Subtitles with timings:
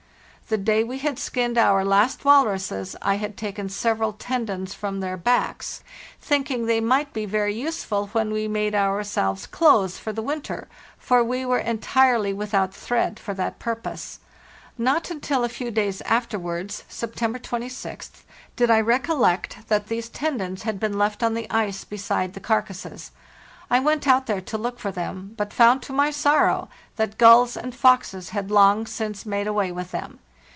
[0.47, 5.15] The day we had skinned our last walruses I had taken several tendons from their
[5.15, 5.81] backs,
[6.19, 10.67] thinking they might be very useful when we made ourselves clothes for the winter,
[10.97, 14.19] for we were entirely without thread for that purpose.
[14.77, 18.23] Not until a few days afterwards (September 26th)
[18.57, 23.11] did I recollect that these tendons had been left on the ice beside the carcasses.
[23.69, 27.55] I went out there to look for them, but found, to my sorrow, that gulls
[27.55, 30.19] and foxes had long since made away with them.